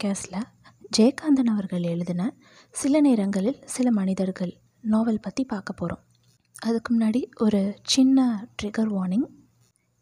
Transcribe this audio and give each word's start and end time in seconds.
பாட்காஸ்டில் 0.00 0.44
ஜெயகாந்தன் 0.96 1.50
அவர்கள் 1.52 1.82
எழுதின 1.82 2.22
சில 2.74 3.00
நேரங்களில் 3.00 3.58
சில 3.64 3.90
மனிதர்கள் 3.90 4.52
நாவல் 4.84 5.20
பற்றி 5.20 5.42
பார்க்க 5.44 5.72
போகிறோம் 5.72 6.02
அதுக்கு 6.54 6.90
முன்னாடி 6.94 7.20
ஒரு 7.36 7.60
சின்ன 7.84 8.48
ட்ரிகர் 8.62 8.92
வார்னிங் 8.92 9.26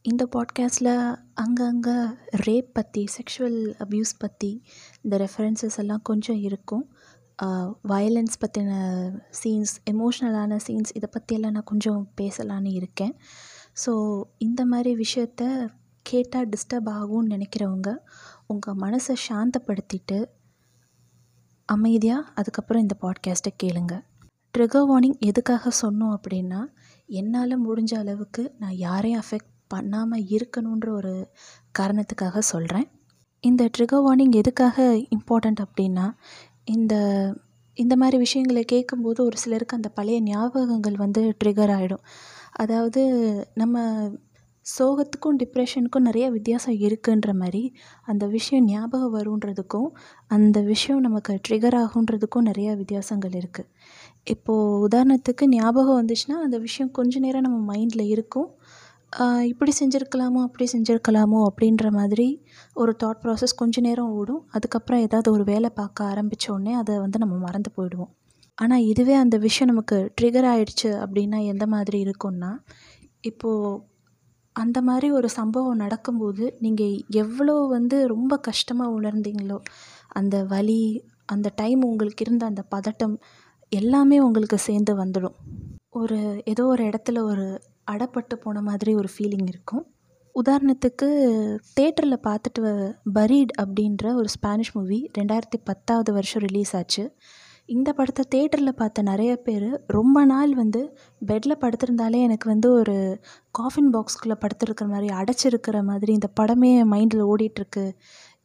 இந்த 0.05 0.27
பாட்காஸ்ட்டில் 0.37 0.93
அங்கங்கே 1.35 1.97
ரேப் 2.47 2.71
பற்றி 2.73 3.03
செக்ஷுவல் 3.17 3.59
அப்யூஸ் 3.79 4.13
பற்றி 4.19 4.53
இந்த 5.03 5.19
ரெஃபரன்சஸ் 5.25 5.79
எல்லாம் 5.79 6.03
கொஞ்சம் 6.03 6.41
இருக்கும். 6.41 6.85
வயலன்ஸ் 7.89 8.41
பற்றின 8.45 8.71
சீன்ஸ் 9.41 9.75
எமோஷ்னலான 9.93 10.61
சீன்ஸ் 10.67 10.95
இதை 10.95 11.11
பற்றியெல்லாம் 11.11 11.53
நான் 11.53 11.71
கொஞ்சம் 11.73 12.01
பேசலான்னு 12.21 12.73
இருக்கேன். 12.73 13.15
ஸோ 13.85 13.95
இந்த 14.39 14.63
மாதிரி 14.65 14.93
விஷயத்த 15.05 15.43
கேட்டால் 16.07 16.49
டிஸ்டர்ப் 16.49 16.91
ஆகும்னு 16.99 17.33
நினைக்கிறவங்க 17.35 17.91
உங்கள் 18.53 18.75
மனசை 18.75 19.15
சாந்தப்படுத்திட்டு 19.29 20.25
அமைதியாக 21.69 22.31
அதுக்கப்புறம் 22.35 22.83
இந்த 22.83 22.95
பாட்காஸ்ட்டை 23.01 23.53
கேளுங்க. 23.63 23.95
ட்ரிகர் 24.59 24.87
வார்னிங் 24.89 25.19
எதுக்காக 25.19 25.71
சொன்னோம் 25.83 26.15
அப்படின்னா 26.17 26.61
என்னால் 27.07 27.69
முடிஞ்ச 27.69 27.95
அளவுக்கு 27.95 28.55
நான் 28.59 28.77
யாரையும் 28.77 29.21
அஃபெக்ட் 29.21 29.53
பண்ணாமல் 29.69 30.25
இருக்கணுன்ற 30.25 30.89
ஒரு 30.89 31.31
காரணத்துக்காக 31.79 32.39
சொல்கிறேன் 32.39 32.89
இந்த 33.41 33.69
ட்ரிகர் 33.79 34.05
வார்னிங் 34.07 34.31
எதுக்காக 34.31 34.99
இம்பார்ட்டண்ட் 35.11 35.65
அப்படின்னா 35.65 36.07
இந்த 36.65 36.95
இந்த 37.75 37.97
மாதிரி 37.97 38.19
விஷயங்களை 38.19 38.65
கேட்கும்போது 38.65 39.25
ஒரு 39.25 39.37
சிலருக்கு 39.37 39.77
அந்த 39.77 39.89
பழைய 39.89 40.23
ஞாபகங்கள் 40.23 40.97
வந்து 40.97 41.37
ட்ரிகர் 41.45 41.75
ஆகிடும் 41.77 42.05
அதாவது 42.53 43.03
நம்ம 43.55 43.77
சோகத்துக்கும் 44.73 45.37
டிப்ரெஷனுக்கும் 45.43 46.07
நிறைய 46.09 46.27
வித்தியாசம் 46.31 46.77
இருக்குன்ற 46.87 47.31
மாதிரி 47.33 47.63
அந்த 48.03 48.25
விஷயம் 48.27 48.65
ஞாபகம் 48.65 49.15
வருன்றதுக்கும் 49.15 49.89
அந்த 50.27 50.59
விஷயம் 50.63 51.01
நமக்கு 51.01 51.35
ட்ரிகர் 51.49 51.77
ஆகுன்றதுக்கும் 51.83 52.49
நிறையா 52.51 52.73
வித்தியாசங்கள் 52.77 53.37
இருக்குது 53.41 53.69
இப்போது 54.27 54.81
உதாரணத்துக்கு 54.87 55.45
ஞாபகம் 55.55 55.99
வந்துச்சுன்னா 56.01 56.37
அந்த 56.47 56.57
விஷயம் 56.59 56.91
கொஞ்ச 56.91 57.19
நேரம் 57.19 57.47
நம்ம 57.47 57.59
மைண்டில் 57.73 58.05
இருக்கும். 58.15 58.49
இப்படி 59.51 59.73
செஞ்சுருக்கலாமோ 59.81 60.41
அப்படி 60.47 60.65
செஞ்சுருக்கலாமோ 60.73 61.39
அப்படின்ற 61.49 61.87
மாதிரி 61.91 62.27
ஒரு 62.77 62.93
தாட் 63.03 63.21
ப்ராசஸ் 63.23 63.59
கொஞ்ச 63.63 63.81
நேரம் 63.87 64.13
ஓடும். 64.21 64.43
அதுக்கப்புறம் 64.57 65.05
ஏதாவது 65.07 65.29
ஒரு 65.37 65.45
வேலை 65.53 65.71
பார்க்க 65.81 66.11
ஆரம்பித்தோடனே 66.13 66.73
அதை 66.83 66.95
வந்து 67.05 67.19
நம்ம 67.19 67.37
மறந்து 67.47 67.71
போயிடுவோம். 67.77 68.13
ஆனால் 68.59 68.87
இதுவே 68.93 69.15
அந்த 69.25 69.37
விஷயம் 69.47 69.71
நமக்கு 69.73 69.97
ட்ரிகர் 70.21 70.49
ஆகிடுச்சு 70.53 70.91
அப்படின்னா 71.05 71.41
எந்த 71.53 71.65
மாதிரி 71.75 71.99
இருக்கும்னா 72.07 72.51
இப்போது 73.31 73.81
அந்த 74.59 74.79
மாதிரி 74.83 75.09
ஒரு 75.11 75.29
சம்பவம் 75.29 75.83
நடக்கும்போது 75.85 76.45
நீங்கள் 76.59 76.95
எவ்வளோ 77.17 77.55
வந்து 77.67 77.97
ரொம்ப 78.07 78.35
கஷ்டமாக 78.39 78.95
உணர்ந்தீங்களோ? 78.99 79.59
அந்த 80.11 80.37
வலி 80.45 80.83
அந்த 81.27 81.49
டைம் 81.55 81.81
உங்களுக்கு 81.83 82.25
இருந்த 82.27 82.45
அந்த 82.47 82.63
பதட்டம் 82.75 83.17
எல்லாமே 83.73 84.19
உங்களுக்கு 84.21 84.59
சேர்ந்து 84.59 84.93
வந்துடும். 85.05 85.37
ஒரு 85.91 86.19
ஏதோ 86.45 86.65
ஒரு 86.67 86.83
இடத்துல 86.85 87.23
ஒரு 87.23 87.47
அடப்பட்டு 87.91 88.35
போன 88.43 88.61
மாதிரி 88.61 88.93
ஒரு 88.95 89.09
ஃபீலிங் 89.15 89.49
இருக்கும். 89.49 89.85
உதாரணத்துக்கு 90.35 91.09
தேட்டரில் 91.77 92.25
பார்த்துட்டு 92.27 92.73
பரீட் 93.13 93.53
அப்படின்ற 93.63 94.05
ஒரு 94.15 94.29
ஸ்பானிஷ் 94.29 94.75
மூவி 94.77 94.99
ரெண்டாயிரத்தி 95.19 95.59
பத்தாவது 95.65 96.11
வருஷம் 96.13 96.45
ரிலீஸ் 96.47 96.73
ஆச்சு. 96.77 97.05
இந்த 97.69 97.93
படத்தை 97.93 98.23
தேட்டரில் 98.35 98.69
பார்த்த 98.69 99.03
நிறைய 99.03 99.33
பேர் 99.37 99.67
ரொம்ப 99.87 100.19
நாள் 100.25 100.55
வந்து 100.55 100.81
பெட்டில் 101.27 101.61
படுத்திருந்தாலே 101.61 102.19
எனக்கு 102.27 102.47
வந்து 102.49 102.69
ஒரு 102.73 102.95
காஃபின் 103.51 103.91
பாக்ஸ்குள்ளே 103.95 104.37
படுத்திருக்கிற 104.45 104.87
மாதிரி 104.89 105.09
அடைச்சிருக்கிற 105.15 105.83
மாதிரி 105.83 106.13
இந்த 106.13 106.29
படமே 106.41 106.71
என் 106.79 106.91
மைண்டில் 106.93 107.23
ஓடிட்டுருக்கு. 107.33 107.85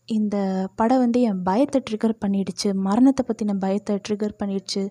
இந்த 0.10 0.36
படம் 0.76 0.98
வந்து 0.98 1.22
என் 1.22 1.42
பயத்தை 1.44 1.82
ட்ரிகர் 1.90 2.16
பண்ணிடுச்சு. 2.26 2.70
மரணத்தை 2.88 3.24
பற்றின 3.30 3.58
பயத்தை 3.60 3.96
ட்ரிகர் 4.10 4.40
பண்ணிடுச்சு. 4.44 4.84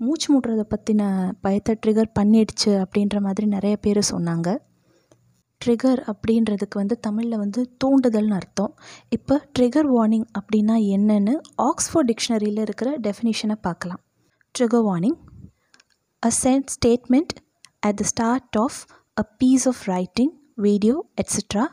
மூச்சு 0.00 0.28
முட்டுறதை 0.32 0.66
பற்றின 0.74 1.02
பயத்தை 1.40 1.74
ட்ரிகர் 1.86 2.14
பண்ணிடுச்சு 2.18 2.72
அப்படின்ற 2.84 3.18
மாதிரி 3.20 3.46
நிறைய 3.46 3.76
பேர் 3.76 4.00
சொன்னாங்க. 4.12 4.48
ட்ரிகர் 5.60 6.00
அப்படின்றதுக்கு 6.10 6.76
வந்து 6.78 6.96
தமிழில் 6.98 7.40
வந்து 7.42 7.60
தூண்டுதல்னு 7.84 8.36
அர்த்தம் 8.36 8.72
இப்போ 9.08 9.36
ட்ரிகர் 9.58 9.88
வார்னிங் 9.94 10.26
அப்படின்னா 10.38 10.76
என்னன்னு 10.96 11.34
ஆக்ஸ்ஃபோர்ட் 11.62 12.10
டிக்ஷனரியில் 12.10 12.62
இருக்கிற 12.62 12.90
டெஃபினிஷனை 12.98 13.56
பார்க்கலாம் 13.62 14.00
trigger 14.54 14.84
warning 14.88 15.18
a 16.22 16.30
sent 16.42 16.70
statement 16.76 17.34
at 17.80 17.98
the 18.00 18.06
start 18.12 18.58
of 18.58 18.78
a 19.16 19.26
piece 19.42 19.66
of 19.66 19.82
writing 19.88 20.32
video 20.60 20.96
etcetera 21.22 21.66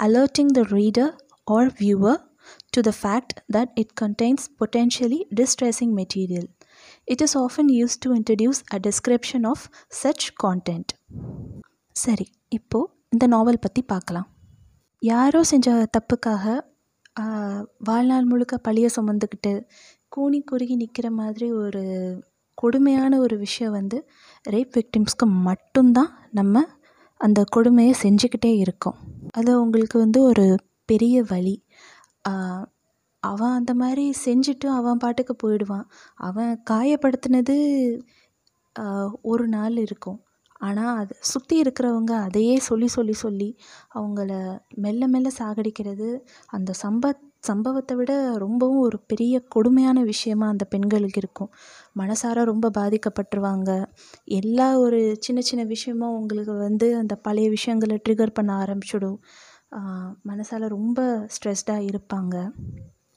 alerting 0.00 0.52
the 0.52 0.62
reader 0.76 1.12
or 1.48 1.70
viewer 1.80 2.20
to 2.72 2.82
the 2.82 2.92
fact 2.94 3.40
that 3.48 3.68
it 3.76 3.94
contains 3.94 4.48
potentially 4.54 5.26
distressing 5.32 5.94
material. 5.94 6.46
It 7.08 7.20
is 7.20 7.36
often 7.36 7.68
used 7.68 8.02
to 8.02 8.12
introduce 8.12 8.62
a 8.72 8.80
description 8.80 9.44
of 9.44 9.60
such 9.94 10.24
content. 10.36 10.88
சரி 11.96 12.26
இப்போது 12.48 12.90
இந்த 13.12 13.26
நாவல் 13.26 13.60
பற்றி 13.60 13.82
பார்க்கலாம் 13.82 14.28
யாரோ 15.02 15.40
செஞ்ச 15.42 15.68
தப்புக்காக 15.96 16.44
வாழ்நாள் 17.78 18.24
முழுக்க 18.24 18.54
பழிய 18.68 18.86
சுமந்துக்கிட்டு 18.96 19.52
கூனி 20.08 20.38
குறுகி 20.40 20.74
நிற்கிற 20.76 21.10
மாதிரி 21.10 21.48
ஒரு 21.52 21.82
கொடுமையான 22.58 23.18
ஒரு 23.18 23.36
விஷயம் 23.38 23.72
வந்து 23.72 23.98
ரேப் 24.50 24.72
விக்டிம்ஸ்க்கு 24.78 25.26
மட்டும்தான் 25.48 26.10
நம்ம 26.30 26.64
அந்த 27.20 27.40
கொடுமையை 27.44 27.94
செஞ்சுக்கிட்டே 28.02 28.52
இருக்கோம். 28.56 28.98
அது 29.30 29.50
உங்களுக்கு 29.62 29.96
வந்து 29.98 30.22
ஒரு 30.22 30.46
பெரிய 30.84 31.16
வழி 31.22 31.56
அவன் 33.22 33.56
அந்த 33.58 33.72
மாதிரி 33.74 34.04
செஞ்சுட்டு 34.24 34.66
அவன் 34.78 34.96
பாட்டுக்கு 34.96 35.36
போயிடுவான். 35.36 35.86
அவன் 36.20 36.52
காயப்படுத்தினது 36.70 37.56
ஒரு 39.22 39.46
நாள் 39.48 39.76
இருக்கும். 39.76 40.20
ஆனால் 40.62 40.98
அது 40.98 41.14
சுற்றி 41.32 41.56
இருக்கிறவங்க 41.62 42.12
அதையே 42.26 42.56
சொல்லி 42.60 42.88
சொல்லி 42.88 43.14
சொல்லி 43.24 43.50
அவங்கள 43.94 44.30
மெல்ல 44.76 45.08
மெல்ல 45.08 45.28
சாகடிக்கிறது 45.38 46.08
அந்த 46.50 46.72
சம்ப 46.82 47.12
சம்பவத்தை 47.44 47.94
விட 47.96 48.12
ரொம்பவும் 48.36 48.82
ஒரு 48.82 48.98
பெரிய 49.02 49.34
கொடுமையான 49.54 49.98
விஷயமா 50.02 50.46
அந்த 50.48 50.64
பெண்களுக்கு 50.64 51.20
இருக்கும். 51.20 51.50
மனசார 51.96 52.44
ரொம்ப 52.44 52.66
பாதிக்கப்பட்டுருவாங்க. 52.78 53.70
எல்லா 54.32 54.68
ஒரு 54.78 55.00
சின்ன 55.20 55.40
சின்ன 55.40 55.62
விஷயமும் 55.64 56.16
உங்களுக்கு 56.18 56.54
வந்து 56.58 56.88
அந்த 56.96 57.16
பழைய 57.16 57.48
விஷயங்களை 57.50 57.96
ட்ரிகர் 58.04 58.36
பண்ண 58.38 58.52
ஆரம்பிச்சிடும். 58.64 59.18
மனசால் 60.28 60.66
ரொம்ப 60.68 61.00
ஸ்ட்ரெஸ்டாக 61.34 61.88
இருப்பாங்க. 61.90 62.36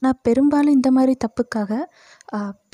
நான் 0.02 0.18
பெரும்பாலும் 0.26 0.76
இந்த 0.78 0.90
மாதிரி 0.96 1.14
தப்புக்காக 1.24 1.72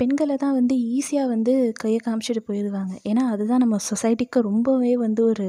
பெண்களை 0.01 0.35
தான் 0.43 0.55
வந்து 0.59 0.75
ஈஸியாக 0.97 1.31
வந்து 1.33 1.53
கையை 1.81 1.99
காமிச்சிட்டு 2.07 2.41
போயிடுவாங்க. 2.49 2.93
ஏன்னா 3.09 3.23
அதுதான் 3.33 3.63
நம்ம 3.65 3.77
சொசைட்டிக்கு 3.89 4.39
ரொம்பவே 4.49 4.93
வந்து 5.05 5.21
ஒரு 5.31 5.47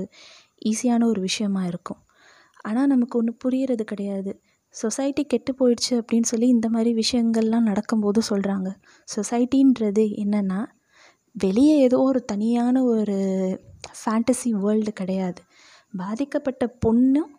ஈஸியான 0.70 1.06
ஒரு 1.12 1.20
விஷயமா 1.28 1.62
இருக்கும். 1.72 2.00
ஆனால் 2.68 2.90
நமக்கு 2.92 3.14
ஒன்று 3.20 3.32
புரியறது 3.44 3.84
கிடையாது. 3.92 4.32
சொசைட்டி 4.74 5.22
கெட்டு 5.32 5.52
போயிடுச்சு 5.58 5.92
அப்படின்னு 6.00 6.28
சொல்லி 6.30 6.46
இந்த 6.54 6.68
மாதிரி 6.74 6.90
விஷயங்கள்லாம் 7.02 7.68
நடக்கும்போது 7.70 8.20
சொல்கிறாங்க 8.30 8.70
சொசைட்டின்றது 9.08 10.04
என்னென்னா 10.22 10.60
வெளியே 11.36 11.76
ஏதோ 11.86 11.98
ஒரு 12.10 12.20
தனியான 12.32 12.76
ஒரு 12.94 13.16
ஃபேண்டசி 14.00 14.50
வேர்ல்டு 14.62 14.92
கிடையாது. 15.00 15.40
பாதிக்கப்பட்ட 15.94 16.64
பொண்ணும் 16.84 17.32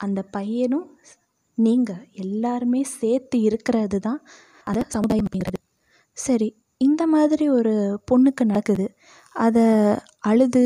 அந்த 0.00 0.20
பையனும் 0.36 0.86
நீங்கள் 1.58 2.02
எல்லாருமே 2.24 2.80
சேர்த்து 2.98 3.36
இருக்கிறது 3.48 3.98
தான் 4.00 4.20
அதை 4.66 4.82
சமுதாயம் 4.96 5.26
அப்படிங்கிறது. 5.28 5.60
சரி 6.16 6.48
இந்த 6.80 7.02
மாதிரி 7.06 7.44
ஒரு 7.48 7.74
பொண்ணுக்கு 8.10 8.44
நடக்குது. 8.44 8.86
அதை 9.36 9.66
அழுது 10.30 10.62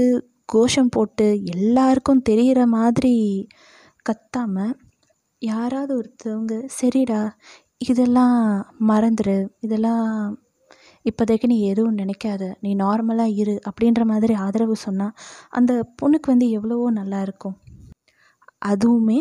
கோஷம் 0.49 0.93
போட்டு 0.97 1.27
எல்லாருக்கும் 1.55 2.27
தெரிகிற 2.31 2.61
மாதிரி 2.77 3.15
கத்தாமல் 4.07 4.75
யாராவது 5.43 5.93
ஒருத்தவங்க 6.01 6.55
சரிடா 6.79 7.23
இதெல்லாம் 7.91 8.39
மறந்துடு 8.91 9.37
இதெல்லாம் 9.67 10.07
இப்போதைக்கு 11.07 11.47
நீ 11.53 11.59
எதுவும் 11.73 11.99
நினைக்காத. 12.03 12.43
நீ 12.63 12.71
நார்மலாக 12.77 13.37
இரு. 13.43 13.55
அப்படின்ற 13.69 14.03
மாதிரி 14.13 14.35
ஆதரவு 14.47 14.77
சொன்னால் 14.87 15.15
அந்த 15.59 15.73
பொண்ணுக்கு 16.01 16.29
வந்து 16.35 16.49
எவ்வளவோ 16.59 16.87
நல்லா 17.01 17.21
இருக்கும். 17.27 17.57
அதுவுமே 18.73 19.21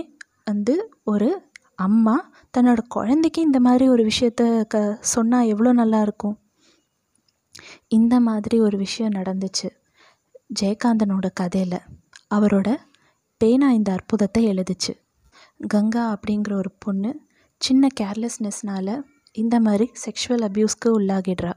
வந்து 0.50 0.76
ஒரு 1.06 1.30
அம்மா 1.80 2.16
தன்னோட 2.58 2.82
குழந்தைக்கு 2.88 3.40
இந்த 3.42 3.60
மாதிரி 3.60 3.86
ஒரு 3.90 4.04
விஷயத்த 4.04 4.44
க 4.66 4.78
சொன்னால் 5.06 5.48
எவ்வளோ 5.48 5.72
நல்லா 5.74 6.00
இருக்கும்? 6.02 6.38
இந்த 7.88 8.16
மாதிரி 8.20 8.60
ஒரு 8.60 8.78
விஷயம் 8.78 9.12
நடந்துச்சு. 9.12 9.70
ஜெயகாந்தனோட 10.60 11.28
கதையில் 11.34 11.80
அவரோட 12.36 12.70
பேனா 13.42 13.68
இந்த 13.72 13.92
அற்புதத்தை 13.92 14.42
எழுதுச்சு. 14.48 14.94
கங்கா 15.68 16.04
அப்படிங்கிற 16.14 16.54
ஒரு 16.54 16.72
பொண்ணு 16.86 17.12
சின்ன 17.62 17.88
கேர்லெஸ்னஸ்னால் 18.00 18.94
இந்த 19.36 19.56
மாதிரி 19.60 19.86
செக்ஷுவல் 20.06 20.46
அப்யூஸ்க்கு 20.48 20.90
உள்ளாகிடுறா. 20.98 21.54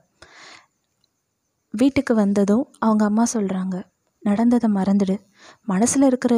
வீட்டுக்கு 1.75 2.15
வந்ததும் 2.15 2.65
அவங்க 2.79 3.05
அம்மா 3.05 3.25
சொல்கிறாங்க 3.33 3.77
நடந்ததை 4.23 4.69
மறந்துடு. 4.75 5.17
மனசில் 5.65 6.03
இருக்கிற 6.03 6.35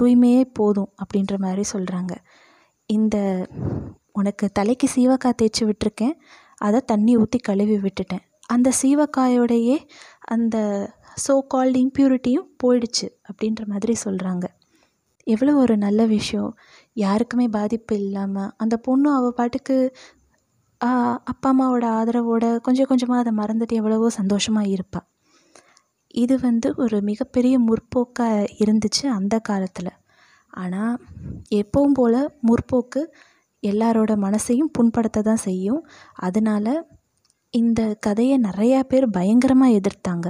தூய்மையே 0.00 0.42
போதும் 0.52 0.90
அப்படின்ற 1.02 1.34
மாதிரி 1.38 1.64
சொல்கிறாங்க 1.72 2.14
இந்த 2.90 3.16
உனக்கு 4.18 4.46
தலைக்கு 4.58 4.86
சீவக்காய் 4.94 5.38
தேய்ச்சி 5.40 5.62
விட்டுருக்கேன். 5.68 6.14
அதை 6.66 6.78
தண்ணி 6.92 7.12
ஊற்றி 7.22 7.38
கழுவி 7.48 7.76
விட்டுட்டேன். 7.84 8.24
அந்த 8.54 8.68
சீவக்காயோடையே 8.80 9.76
அந்த 10.34 10.56
ஸோ 11.24 11.34
கால்டு 11.52 11.78
இம்ப்யூரிட்டியும் 11.84 12.48
போயிடுச்சு 12.62 13.06
அப்படின்ற 13.28 13.62
மாதிரி 13.72 13.94
சொல்கிறாங்க 14.04 14.46
எவ்வளோ 15.26 15.52
ஒரு 15.62 15.74
நல்ல 15.84 16.00
விஷயம். 16.16 16.50
யாருக்குமே 16.96 17.46
பாதிப்பு 17.56 17.94
இல்லாமல் 18.02 18.50
அந்த 18.62 18.74
பொண்ணு 18.86 19.08
அவள் 19.18 19.36
பாட்டுக்கு 19.38 19.76
அப்பா 21.30 21.50
அம்மாவோட 21.52 21.86
ஆதரவோட 21.98 22.46
கொஞ்சம் 22.66 22.88
கொஞ்சமாக 22.90 23.22
அதை 23.22 23.32
மறந்துட்டு 23.40 23.78
எவ்வளவோ 23.80 24.08
சந்தோஷமாக 24.20 24.72
இருப்பாள் 24.74 25.06
இது 26.14 26.34
வந்து 26.46 26.68
ஒரு 26.82 26.96
மிகப்பெரிய 27.08 27.54
முற்போக்காக 27.68 28.44
இருந்துச்சு 28.64 29.04
அந்த 29.18 29.34
காலத்தில். 29.48 29.90
ஆனால் 30.56 30.94
எப்பவும் 31.60 31.96
போல் 31.98 32.20
முற்போக்கு 32.48 33.02
எல்லாரோட 33.62 34.12
மனசையும் 34.26 34.74
புண்படுத்த 34.76 35.24
தான் 35.28 35.44
செய்யும். 35.48 35.82
அதனால் 36.26 36.72
இந்த 37.54 37.80
கதையை 38.06 38.36
நிறையா 38.48 38.80
பேர் 38.90 39.06
பயங்கரமாக 39.10 39.76
எதிர்த்தாங்க. 39.78 40.26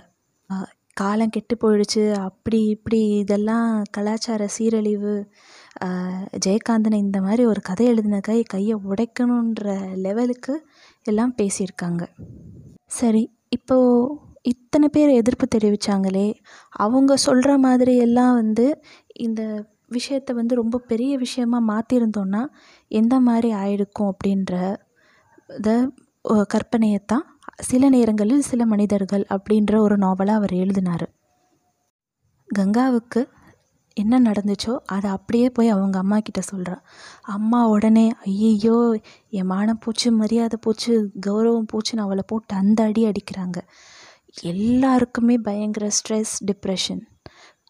காலம் 0.97 1.33
கெட்டு 1.35 1.55
போயிடுச்சு 1.63 2.03
அப்படி 2.27 2.59
இப்படி 2.75 3.01
இதெல்லாம் 3.23 3.71
கலாச்சார 3.97 4.43
சீரழிவு 4.55 5.15
ஜெயகாந்தனை 6.45 6.99
இந்த 7.07 7.19
மாதிரி 7.21 7.43
ஒரு 7.53 7.61
கதை 7.69 7.87
எழுதின 7.87 8.21
கை 8.29 8.39
கையை 8.55 8.77
உடைக்கணுன்ற 8.91 9.75
லெவலுக்கு 10.05 10.55
எல்லாம் 11.07 11.35
பேசியிருக்காங்க. 11.41 12.05
சரி 12.99 13.23
இப்போது 13.57 14.15
இத்தனை 14.53 14.89
பேர் 14.95 15.19
எதிர்ப்பு 15.21 15.47
தெரிவித்தாங்களே 15.55 16.29
அவங்க 16.85 17.13
சொல்கிற 17.27 17.53
மாதிரி 17.67 17.95
எல்லாம் 18.07 18.35
வந்து 18.41 18.67
இந்த 19.27 19.43
விஷயத்த 19.91 20.33
வந்து 20.33 20.55
ரொம்ப 20.55 20.83
பெரிய 20.91 21.13
விஷயமா 21.19 21.59
மாற்றிருந்தோன்னா 21.69 22.43
எந்த 22.91 23.15
மாதிரி 23.21 23.51
ஆயிருக்கும் 23.55 24.11
அப்படின்ற 24.13 24.55
இத 25.49 25.71
கற்பனையைத்தான் 26.55 27.27
சில 27.63 27.89
நேரங்களில் 27.89 28.49
சில 28.49 28.63
மனிதர்கள் 28.67 29.25
அப்படின்ற 29.35 29.79
ஒரு 29.79 29.97
நாவலாக 29.97 30.39
அவர் 30.39 30.55
எழுதினார். 30.55 31.07
கங்காவுக்கு 32.49 33.21
என்ன 33.97 34.19
நடந்துச்சோ 34.21 34.73
அதை 34.87 35.09
அப்படியே 35.11 35.47
போய் 35.51 35.69
அவங்க 35.69 35.97
அம்மா 35.99 36.19
கிட்ட 36.19 36.41
சொல்கிறா 36.53 36.77
அம்மா 37.35 37.61
உடனே 37.69 38.07
ஐயையோ 38.25 38.79
என் 39.31 39.51
மானம் 39.53 39.83
போச்சு 39.85 40.09
மரியாதை 40.13 40.59
போச்சு 40.61 40.93
கௌரவம் 41.27 41.71
போச்சுன்னு 41.73 42.05
அவளை 42.07 42.25
போட்டு 42.27 42.55
அந்த 42.57 42.81
அடி 42.85 43.05
அடிக்கிறாங்க. 43.05 43.59
எல்லாருக்குமே 44.43 45.37
பயங்கர 45.39 45.87
ஸ்ட்ரெஸ் 45.99 46.35
டிப்ரெஷன் 46.45 47.03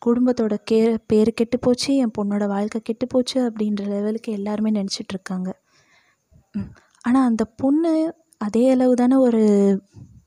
குடும்பத்தோட 0.06 0.54
கே 0.64 0.78
பேர் 1.06 1.30
கெட்டு 1.34 1.58
போச்சு 1.58 1.96
என் 1.96 2.14
பொண்ணோட 2.18 2.46
வாழ்க்கை 2.46 2.80
கெட்டு 2.80 3.06
போச்சு 3.06 3.36
அப்படின்ற 3.48 3.82
லெவலுக்கு 3.86 4.32
எல்லாருமே 4.32 4.70
நினச்சிட்ருக்காங்க 4.70 5.48
ஆனால் 7.02 7.26
அந்த 7.26 7.44
பொண்ணு 7.44 7.92
அதே 8.38 8.70
அளவு 8.70 8.94
தானே 8.94 9.16
ஒரு 9.16 9.42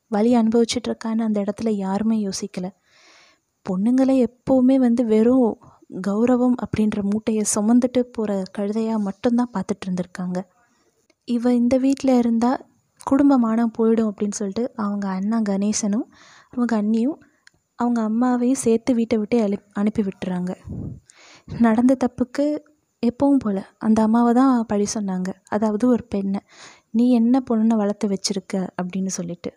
வலி 0.08 0.32
அனுபவிச்சிட்ருக்கான்னு 0.36 1.26
அந்த 1.28 1.40
இடத்துல 1.42 1.70
யாருமே 1.70 2.18
யோசிக்கலை. 2.28 2.70
பொண்ணுங்களை 3.66 4.16
எப்போவுமே 4.26 4.76
வந்து 4.76 5.06
வெறும் 5.06 5.50
கௌரவம் 6.08 6.56
அப்படின்ற 6.64 7.00
மூட்டையை 7.02 7.44
சுமந்துட்டு 7.56 8.02
போகிற 8.12 8.44
கழுதையாக 8.58 9.00
மட்டும்தான் 9.00 9.52
பார்த்துட்டு 9.54 9.86
இருந்திருக்காங்க. 9.86 10.40
இவ 11.28 11.54
இந்த 11.54 11.78
வீட்டில் 11.78 12.18
இருந்தால் 12.18 12.62
குடும்பமான 13.04 13.66
போயிடும் 13.78 14.10
அப்படின்னு 14.12 14.38
சொல்லிட்டு 14.40 14.66
அவங்க 14.76 15.06
அண்ணா 15.10 15.38
கணேசனும் 15.50 16.08
அவங்க 16.52 16.74
அண்ணியும் 16.82 17.20
அவங்க 17.80 18.00
அம்மாவையும் 18.10 18.64
சேர்த்து 18.66 18.92
வீட்டை 18.94 19.18
விட்டு 19.20 19.38
அழி 19.46 19.58
அனுப்பி 19.74 20.02
விட்டுறாங்க. 20.08 20.52
நடந்த 21.62 21.94
தப்புக்கு 22.04 22.46
எப்பவும் 23.04 23.42
போல் 23.44 23.62
அந்த 23.78 24.00
அம்மாவை 24.08 24.32
தான் 24.34 24.54
பழி 24.72 24.88
சொன்னாங்க. 24.96 25.30
அதாவது 25.50 25.86
ஒரு 25.88 26.04
பெண்ணை. 26.14 26.42
நீ 26.98 27.06
என்ன 27.20 27.42
பொண்ணை 27.50 27.76
வளர்த்து 27.82 28.08
வச்சிருக்க 28.14 28.56
அப்படின்னு 28.82 29.12
சொல்லிட்டு. 29.20 29.52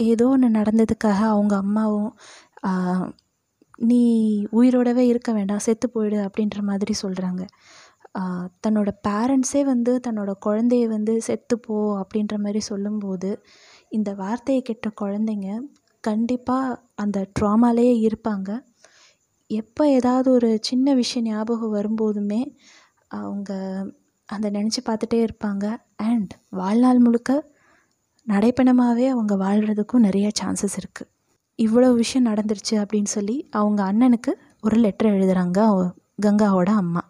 ஏதோ 0.00 0.26
ஒன்று 0.34 0.48
நடந்ததுக்காக 0.58 1.20
அவங்க 1.34 1.54
அம்மாவும் 1.56 2.10
நீ 3.78 4.00
உயிரோடவே 4.58 5.04
இருக்க 5.08 5.30
வேண்டாம் 5.32 5.64
செத்து 5.66 5.86
போயிடு 5.88 6.18
அப்படின்ற 6.26 6.58
மாதிரி 6.62 6.94
சொல்கிறாங்க 7.02 7.42
தன்னோட 8.64 8.90
பேரண்ட்ஸே 9.06 9.62
வந்து 9.64 9.92
தன்னோட 10.06 10.30
குழந்தைய 10.46 10.86
வந்து 10.88 11.12
செத்துப்போ 11.28 11.78
அப்படின்ற 12.02 12.34
மாதிரி 12.36 12.60
சொல்லும்போது 12.70 13.30
இந்த 13.88 14.10
வார்த்தையை 14.14 14.62
கேட்ட 14.62 14.90
குழந்தைங்க 15.00 15.48
கண்டிப்பாக 16.08 16.78
அந்த 17.02 17.18
ட்ராமாலேயே 17.38 17.94
இருப்பாங்க. 18.08 18.50
எப்போ 19.50 19.82
ஏதாவது 19.98 20.28
ஒரு 20.36 20.50
சின்ன 20.68 20.94
விஷயம் 21.00 21.26
ஞாபகம் 21.28 21.74
வரும்போதுமே 21.74 22.42
அவங்க 23.20 23.50
அதை 24.28 24.48
நினச்சி 24.50 24.80
பார்த்துட்டே 24.88 25.18
இருப்பாங்க. 25.26 25.64
அண்ட் 26.08 26.32
வாழ்நாள் 26.60 27.00
முழுக்க 27.06 27.30
நடைப்பணமாகவே 28.26 29.06
அவங்க 29.14 29.34
வாழ்கிறதுக்கும் 29.44 30.06
நிறைய 30.06 30.26
சான்சஸ் 30.40 30.76
இருக்குது 30.80 31.10
இவ்வளோ 31.58 31.88
விஷயம் 31.94 32.28
நடந்துருச்சு 32.28 32.74
அப்படின்னு 32.82 33.10
சொல்லி 33.16 33.36
அவங்க 33.60 33.80
அண்ணனுக்கு 33.90 34.32
ஒரு 34.62 34.76
லெட்டர் 34.84 35.12
எழுதுகிறாங்க 35.14 35.60
கங்காவோட 36.26 36.70
அம்மா. 36.82 37.02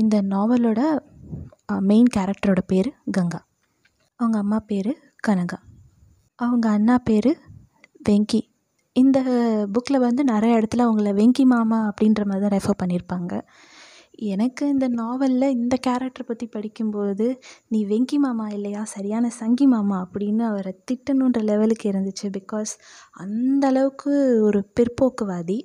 இந்த 0.00 0.16
நாவலோட 0.32 0.80
மெயின் 1.90 2.10
கேரக்டரோட 2.16 2.60
பேர் 2.66 2.90
கங்கா. 3.16 3.40
அவங்க 4.20 4.36
அம்மா 4.44 4.58
பேர் 4.70 4.92
கனகா. 5.28 5.58
அவங்க 6.38 6.68
அண்ணா 6.68 6.98
பேர் 6.98 7.30
வெங்கி. 8.08 8.40
இந்த 8.96 9.18
புக்கில் 9.74 9.98
வந்து 9.98 10.24
நிறைய 10.24 10.58
இடத்துல 10.58 10.84
அவங்கள 10.86 11.10
வெங்கி 11.20 11.44
மாமா 11.44 11.78
அப்படின்ற 11.88 12.22
மாதிரி 12.24 12.42
தான் 12.44 12.54
ரெஃபர் 12.56 12.80
பண்ணியிருப்பாங்க. 12.82 13.32
எனக்கு 14.32 14.68
இந்த 14.68 14.88
நாவலில் 14.88 15.54
இந்த 15.56 15.74
கேரக்டர் 15.76 16.24
பற்றி 16.24 16.46
படிக்கும்போது 16.46 17.26
நீ 17.68 17.84
வெங்கி 17.84 18.18
மாமா 18.18 18.46
இல்லையா? 18.48 18.84
சரியான 18.84 19.30
சங்கி 19.30 19.66
மாமா 19.66 19.96
அப்படின்னு 20.04 20.42
அவரை 20.42 20.72
திட்டணுன்ற 20.90 21.42
லெவலுக்கு 21.42 21.90
இருந்துச்சு. 21.92 22.28
பிகாஸ் 22.38 22.72
அந்த 23.12 23.66
அளவுக்கு 23.66 24.12
ஒரு 24.42 24.62
பிற்போக்குவாதி. 24.76 25.58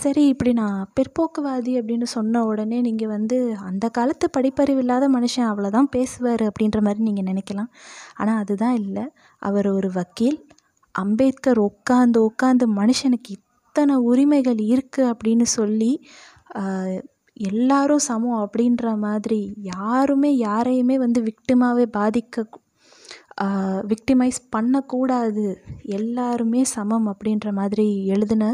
சரி 0.00 0.22
இப்படி 0.32 0.52
நான் 0.60 0.78
பிற்போக்குவாதி 0.96 1.72
அப்படின்னு 1.78 2.06
சொன்ன 2.14 2.42
உடனே 2.50 2.78
நீங்கள் 2.86 3.12
வந்து 3.14 3.36
அந்த 3.68 3.86
காலத்து 3.96 4.26
படிப்பறிவு 4.36 4.82
இல்லாத 4.84 5.04
மனுஷன் 5.16 5.48
அவ்வளோதான் 5.50 5.90
பேசுவார் 5.96 6.44
அப்படின்ற 6.48 6.80
மாதிரி 6.86 7.02
நீங்கள் 7.08 7.28
நினைக்கலாம். 7.30 7.70
ஆனால் 8.20 8.40
அதுதான் 8.42 8.76
இல்லை. 8.82 9.04
அவர் 9.42 9.68
ஒரு 9.76 9.90
வக்கீல். 9.98 10.38
அம்பேத்கர் 10.94 11.60
உட்காந்து 11.68 12.18
உட்காந்து 12.28 12.66
மனுஷனுக்கு 12.80 13.30
இத்தனை 13.38 13.96
உரிமைகள் 14.10 14.60
இருக்குது 14.72 15.10
அப்படின்னு 15.12 15.46
சொல்லி 15.58 15.92
எல்லாரும் 17.36 18.06
சமம் 18.06 18.40
அப்படின்ற 18.44 18.86
மாதிரி 19.04 19.40
யாருமே 19.74 20.30
யாரையுமே 20.36 20.96
வந்து 21.04 21.20
விக்டிமாவே 21.28 21.84
பாதிக்க 21.98 22.44
விக்டிமைஸ் 23.90 24.40
பண்ணக்கூடாது. 24.54 25.44
எல்லாருமே 25.98 26.62
சமம் 26.74 27.06
அப்படின்ற 27.12 27.48
மாதிரி 27.58 27.86
எழுதின 28.14 28.44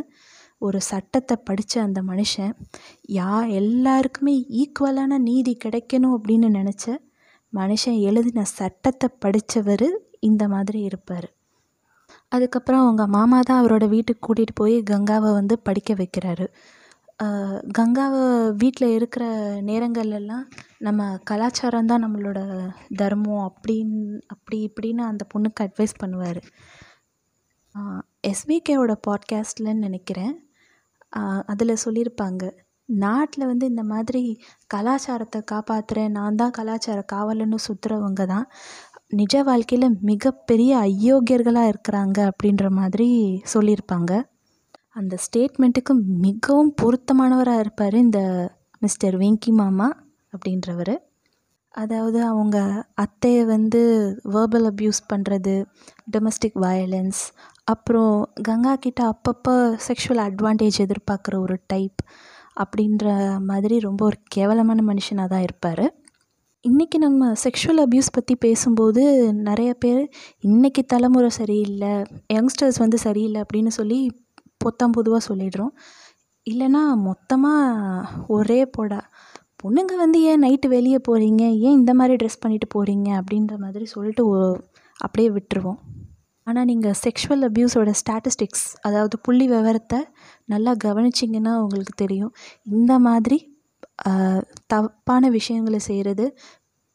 ஒரு 0.67 0.79
சட்டத்தை 0.91 1.37
படித்த 1.49 1.83
அந்த 1.83 2.01
மனுஷன் 2.03 2.53
யா 3.19 3.33
எல்லாருக்குமே 3.61 4.35
ஈக்குவலான 4.63 5.19
நீதி 5.29 5.55
கிடைக்கணும் 5.65 6.17
அப்படின்னு 6.17 6.49
நினச்ச 6.59 6.97
மனுஷன் 7.53 7.99
எழுதின 8.09 8.45
சட்டத்தை 8.59 9.09
படித்தவர் 9.25 9.89
இந்த 10.21 10.45
மாதிரி 10.49 10.81
இருப்பார். 10.89 11.29
அதுக்கப்புறம் 12.29 12.85
அவங்க 12.85 13.05
மாமா 13.17 13.39
தான் 13.41 13.61
அவரோட 13.63 13.85
வீட்டுக்கு 13.89 14.25
கூட்டிகிட்டு 14.27 14.55
போய் 14.55 14.77
கங்காவை 14.91 15.31
வந்து 15.33 15.55
படிக்க 15.59 15.93
வைக்கிறாரு. 15.95 16.47
கங்காவை 17.79 18.23
வீட்டில் 18.63 18.95
இருக்கிற 18.99 19.25
நேரங்கள்லாம் 19.69 20.47
நம்ம 20.79 21.07
கலாச்சாரம் 21.31 21.91
தான் 21.91 22.05
நம்மளோட 22.05 22.41
தர்மம் 23.03 23.45
அப்படின் 23.49 23.93
அப்படி 24.27 24.59
இப்படின்னு 24.69 25.03
அந்த 25.11 25.25
பொண்ணுக்கு 25.33 25.65
அட்வைஸ் 25.67 26.01
பண்ணுவார். 26.03 26.41
எஸ்விகேவோட 28.31 28.95
பாட்காஸ்ட்லன்னு 29.07 29.87
நினைக்கிறேன். 29.87 30.35
அதில் 31.47 31.83
சொல்லியிருப்பாங்க 31.85 32.45
நாட்டில் 32.89 33.47
வந்து 33.47 33.67
இந்த 33.67 33.83
மாதிரி 33.83 34.23
கலாச்சாரத்தை 34.67 35.41
காப்பாற்றுறேன் 35.53 36.09
நான் 36.09 36.35
தான் 36.35 36.51
கலாச்சார 36.51 37.01
காவலன்னு 37.13 37.59
சுற்றுறவங்க 37.67 38.25
தான் 38.27 38.47
நிஜ 39.13 39.43
வாழ்க்கையில் 39.43 39.97
மிகப்பெரிய 40.03 40.71
அயோக்கியர்களாக 40.79 41.71
இருக்கிறாங்க 41.73 42.19
அப்படின்ற 42.31 42.69
மாதிரி 42.71 43.09
சொல்லியிருப்பாங்க 43.55 44.13
அந்த 44.93 45.15
ஸ்டேட்மெண்ட்டுக்கு 45.17 45.95
மிகவும் 46.21 46.75
பொருத்தமானவராக 46.83 47.59
இருப்பார் 47.59 47.95
இந்த 47.95 48.21
மிஸ்டர் 48.83 49.17
வெங்கி 49.17 49.53
மாமா 49.53 49.89
அப்படின்றவர். 50.33 50.95
அதாவது 51.75 52.19
அவங்க 52.25 52.57
அத்தையை 53.01 53.45
வந்து 53.45 53.81
வேர்பல் 54.25 54.67
அப்யூஸ் 54.71 55.01
பண்ணுறது 55.13 55.55
டொமஸ்டிக் 56.13 56.59
வயலன்ஸ் 56.61 57.23
அப்புறம் 57.65 58.15
கங்கா 58.43 58.75
கிட்ட 58.77 59.01
அப்பப்போ 59.13 59.55
செக்ஷுவல் 59.89 60.23
அட்வான்டேஜ் 60.27 60.79
எதிர்பார்க்குற 60.85 61.35
ஒரு 61.39 61.57
டைப் 61.67 62.01
அப்படின்ற 62.63 63.07
மாதிரி 63.41 63.79
ரொம்ப 63.79 64.05
ஒரு 64.05 64.19
கேவலமான 64.29 64.81
மனுஷனாக 64.83 65.29
தான் 65.29 65.41
இருப்பார். 65.41 65.85
இன்றைக்கி 66.65 66.99
நம்ம 66.99 67.33
செக்ஷுவல் 67.45 67.81
அப்யூஸ் 67.85 68.13
பற்றி 68.13 68.35
பேசும்போது 68.37 69.03
நிறைய 69.33 69.75
பேர் 69.75 70.03
இன்றைக்கி 70.49 70.83
தலைமுறை 70.87 71.31
சரியில்லை 71.31 71.95
யங்ஸ்டர்ஸ் 72.35 72.79
வந்து 72.79 72.99
சரியில்லை 72.99 73.41
அப்படின்னு 73.41 73.73
சொல்லி 73.79 73.99
பொத்தாம் 74.65 74.97
பொதுவாக 74.99 75.23
சொல்லிடுறோம். 75.29 75.75
இல்லைன்னா 76.47 76.83
மொத்தமாக 77.09 78.09
ஒரே 78.29 78.61
போட. 78.67 78.93
பொண்ணுங்க 79.65 79.95
வந்து 80.05 80.19
ஏன் 80.31 80.43
நைட்டு 80.45 80.69
வெளியே 80.77 80.99
போகிறீங்க 81.09 81.43
ஏன் 81.67 81.77
இந்த 81.81 81.93
மாதிரி 81.99 82.15
ட்ரெஸ் 82.23 82.43
பண்ணிட்டு 82.43 82.67
போகிறீங்க 82.75 83.09
அப்படின்ற 83.21 83.55
மாதிரி 83.65 83.87
சொல்லிட்டு 83.93 84.25
அப்படியே 85.05 85.29
விட்டுருவோம். 85.37 85.79
ஆனால் 86.47 86.67
நீங்கள் 86.71 86.97
செக்ஷுவல் 87.05 87.45
அப்யூஸோட 87.49 87.91
ஸ்டாட்டிஸ்டிக்ஸ் 88.01 88.67
அதாவது 88.87 89.17
புள்ளி 89.27 89.47
விவரத்தை 89.53 90.01
நல்லா 90.53 90.73
கவனிச்சிங்கன்னா 90.85 91.53
உங்களுக்கு 91.63 91.95
தெரியும். 92.05 92.33
இந்த 92.77 92.93
மாதிரி 93.07 93.39
தப்பான 94.73 95.31
விஷயங்களை 95.39 95.81
செய்கிறது 95.89 96.27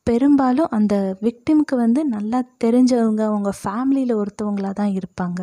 பெரும்பாலும் 0.08 0.72
அந்த 0.78 0.96
விக்டிமுக்கு 1.26 1.76
வந்து 1.84 2.02
நல்லா 2.16 2.40
தெரிஞ்சவங்க 2.64 3.22
அவங்க 3.32 3.52
ஃபேமிலியில் 3.62 4.20
ஒருத்தவங்களாக 4.22 4.76
தான் 4.82 4.94
இருப்பாங்க. 5.00 5.40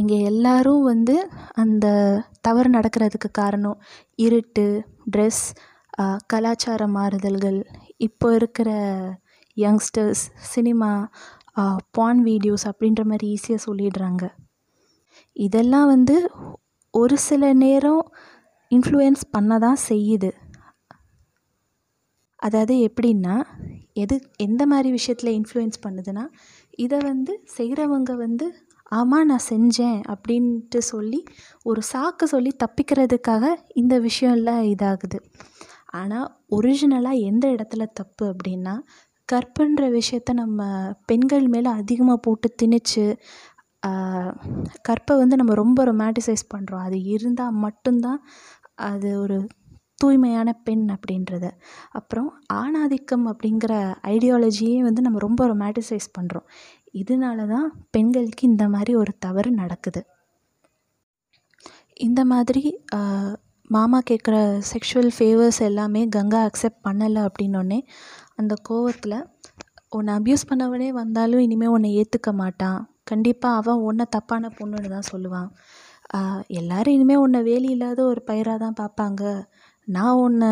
இங்கே 0.00 0.18
எல்லாரும் 0.30 0.84
வந்து 0.92 1.14
அந்த 1.62 1.86
தவறு 2.46 2.68
நடக்கிறதுக்கு 2.76 3.28
காரணம் 3.40 3.78
இருட்டு 4.26 4.66
ட்ரெஸ் 5.14 5.44
கலாச்சார 6.32 6.82
மாறுதல்கள். 6.96 7.60
இப்போ 8.06 8.28
இருக்கிற 8.38 8.70
யங்ஸ்டர்ஸ் 9.56 10.24
சினிமா 10.52 10.90
பான் 11.96 12.20
வீடியோஸ் 12.28 12.64
அப்படின்ற 12.70 13.02
மாதிரி 13.10 13.26
ஈஸியாக 13.36 13.64
சொல்லிடுறாங்க. 13.66 14.24
இதெல்லாம் 15.46 15.88
வந்து 15.94 16.16
ஒரு 16.94 17.16
சில 17.28 17.52
நேரம் 17.64 18.04
இன்ஃப்ளூயன்ஸ் 18.70 19.24
பண்ண 19.34 19.58
தான் 19.66 19.80
செய்யுது. 19.90 20.30
அதாவது 22.46 22.74
எப்படின்னா 22.88 23.36
எது 24.02 24.16
எந்த 24.46 24.62
மாதிரி 24.72 24.90
விஷயத்தில் 24.98 25.36
இன்ஃப்ளூயன்ஸ் 25.38 25.82
பண்ணுதுன்னா 25.84 26.24
இதை 26.84 26.98
வந்து 27.10 27.32
செய்கிறவங்க 27.56 28.12
வந்து 28.24 28.46
ஆமாம் 28.98 29.28
நான் 29.30 29.48
செஞ்சேன் 29.52 29.98
அப்படின்ட்டு 30.12 30.80
சொல்லி 30.92 31.20
ஒரு 31.70 31.80
சாக்கு 31.90 32.26
சொல்லி 32.34 32.52
தப்பிக்கிறதுக்காக 32.62 33.44
இந்த 33.80 33.94
விஷயம்லாம் 34.08 34.62
இதாகுது. 34.72 35.18
ஆனால் 35.92 36.28
ஒரிஜினலாக 36.48 37.24
எந்த 37.30 37.44
இடத்துல 37.48 37.86
தப்பு 37.92 38.24
அப்படின்னா 38.32 38.74
கற்புன்ற 39.28 39.82
விஷயத்த 39.90 40.30
நம்ம 40.32 40.60
பெண்கள் 41.06 41.46
மேலே 41.48 41.70
அதிகமாக 41.80 42.18
போட்டு 42.18 42.48
திணிச்சு 42.62 43.04
கற்பை 44.88 45.14
வந்து 45.16 45.36
நம்ம 45.36 45.52
ரொம்ப 45.54 45.84
ரொமாட்டிசைஸ் 45.84 46.44
பண்ணுறோம் 46.54 46.84
அது 46.86 46.98
இருந்தால் 47.04 47.60
மட்டும்தான் 47.64 48.20
அது 48.88 49.08
ஒரு 49.20 49.36
தூய்மையான 49.98 50.50
பெண் 50.66 50.84
அப்படின்றத. 50.94 51.46
அப்புறம் 51.90 52.28
ஆணாதிக்கம் 52.52 53.26
அப்படிங்கிற 53.32 53.72
ஐடியாலஜியே 54.14 54.78
வந்து 54.78 55.00
நம்ம 55.02 55.18
ரொம்ப 55.18 55.44
ரொமாட்டிசைஸ் 55.46 56.08
பண்ணுறோம் 56.18 56.46
இதனால 56.94 57.46
தான் 57.46 57.68
பெண்களுக்கு 57.90 58.44
இந்த 58.48 58.64
மாதிரி 58.68 58.92
ஒரு 58.94 59.12
தவறு 59.18 59.50
நடக்குது. 59.52 60.02
இந்த 62.00 62.20
மாதிரி 62.24 62.62
மாமா 63.70 63.98
கேட்குற 64.10 64.36
செக்ஷுவல் 64.70 65.12
ஃபேவர்ஸ் 65.16 65.60
எல்லாமே 65.68 66.00
கங்கா 66.16 66.40
அக்செப்ட் 66.48 66.84
பண்ணலை 66.86 67.20
அப்படின்னோடனே 67.28 67.78
அந்த 68.40 68.54
கோவத்தில் 68.68 69.16
உன்னை 69.96 70.12
அப்யூஸ் 70.18 70.48
பண்ணவனே 70.50 70.88
வந்தாலும் 70.98 71.44
இனிமேல் 71.44 71.74
உன்னை 71.76 71.88
ஏற்றுக்க 72.00 72.30
மாட்டான். 72.42 72.80
கண்டிப்பாக 73.10 73.60
அவன் 73.60 73.84
உன்னை 73.88 74.04
தப்பான 74.16 74.50
பொண்ணுன்னு 74.58 74.90
தான் 74.96 75.10
சொல்லுவான். 75.12 75.48
எல்லோரும் 76.58 76.94
இனிமேல் 76.96 77.22
உன்னை 77.24 77.40
வேலி 77.48 77.68
இல்லாத 77.76 78.00
ஒரு 78.12 78.20
பயிராக 78.28 78.58
தான் 78.64 78.78
பார்ப்பாங்க. 78.82 79.22
நான் 79.88 80.20
உன்னை 80.26 80.50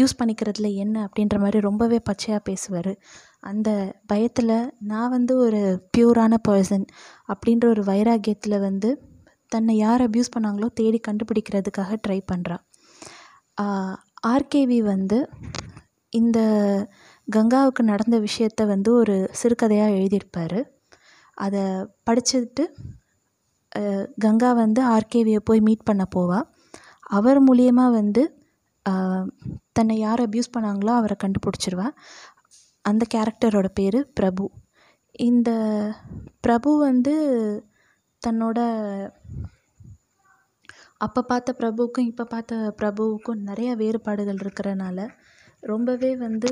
யூஸ் 0.00 0.18
பண்ணிக்கிறதுல 0.20 0.68
என்ன? 0.84 0.96
அப்படின்ற 1.06 1.36
மாதிரி 1.44 1.60
ரொம்பவே 1.68 1.98
பச்சையாக 2.08 2.42
பேசுவார். 2.48 2.92
அந்த 3.50 3.68
பயத்தில் 4.06 4.56
நான் 4.92 5.12
வந்து 5.16 5.32
ஒரு 5.46 5.60
பியூரான 5.96 6.34
பர்சன் 6.48 6.86
அப்படின்ற 7.32 7.66
ஒரு 7.74 7.84
வைராக்கியத்தில் 7.90 8.64
வந்து 8.68 8.90
தன்னை 9.52 9.74
யார் 9.76 10.02
அப்யூஸ் 10.06 10.34
பண்ணாங்களோ 10.36 10.68
தேடி 10.80 11.00
கண்டுபிடிக்கிறதுக்காக 11.08 11.98
ட்ரை 12.06 12.20
பண்ணுறா 12.32 12.58
ஆர்கேவி 14.32 14.78
வந்து 14.92 15.18
இந்த 16.12 16.38
கங்காவுக்கு 17.28 17.82
நடந்த 17.90 18.16
விஷயத்த 18.26 18.62
வந்து 18.66 18.90
ஒரு 19.00 19.14
சிறுகதையாக 19.40 19.96
எழுதியிருப்பார். 19.98 20.60
அதை 21.38 21.62
படிச்சுட்டு 22.08 22.64
கங்கா 24.24 24.50
வந்து 24.62 24.80
ஆர்கேவியை 24.94 25.40
போய் 25.48 25.60
மீட் 25.60 25.88
பண்ண 25.88 26.04
போவா. 26.14 26.40
அவர் 27.16 27.40
மூலியமாக 27.48 27.96
வந்து 28.00 28.22
தன்னை 29.76 29.96
யார் 29.98 30.22
அப்யூஸ் 30.26 30.54
பண்ணாங்களோ 30.56 30.92
அவரை 31.00 31.16
கண்டுபிடிச்சிருவா. 31.24 31.88
அந்த 32.84 33.04
கேரக்டரோட 33.14 33.68
பேர் 33.78 34.00
பிரபு. 34.18 34.44
இந்த 35.28 35.50
பிரபு 36.44 36.70
வந்து 36.86 37.14
தன்னோட 38.26 38.58
அப்போ 40.98 41.20
பார்த்த 41.22 41.50
பிரபுவுக்கும் 41.52 42.06
இப்போ 42.06 42.24
பார்த்த 42.24 42.74
பிரபுவுக்கும் 42.78 43.40
நிறைய 43.42 43.70
வேறுபாடுகள் 43.74 44.42
இருக்கிறனால 44.42 45.00
ரொம்பவே 45.62 46.10
வந்து 46.16 46.50